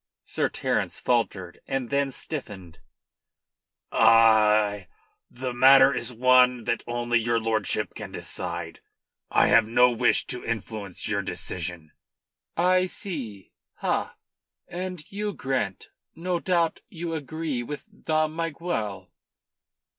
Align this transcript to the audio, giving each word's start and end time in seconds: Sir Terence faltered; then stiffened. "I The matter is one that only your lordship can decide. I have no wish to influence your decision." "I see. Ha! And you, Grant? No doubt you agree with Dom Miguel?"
Sir 0.25 0.49
Terence 0.49 0.99
faltered; 0.99 1.61
then 1.67 2.11
stiffened. 2.11 2.79
"I 3.91 4.87
The 5.29 5.53
matter 5.53 5.93
is 5.93 6.11
one 6.11 6.63
that 6.63 6.81
only 6.87 7.19
your 7.19 7.39
lordship 7.39 7.93
can 7.93 8.11
decide. 8.11 8.79
I 9.29 9.45
have 9.45 9.67
no 9.67 9.91
wish 9.91 10.25
to 10.25 10.43
influence 10.43 11.07
your 11.07 11.21
decision." 11.21 11.91
"I 12.57 12.87
see. 12.87 13.51
Ha! 13.75 14.17
And 14.67 15.05
you, 15.11 15.33
Grant? 15.33 15.89
No 16.15 16.39
doubt 16.39 16.79
you 16.89 17.13
agree 17.13 17.61
with 17.61 17.85
Dom 18.05 18.35
Miguel?" 18.35 19.11